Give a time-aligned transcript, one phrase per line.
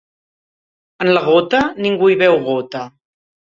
[1.05, 2.85] En la gota, ningú hi veu gota.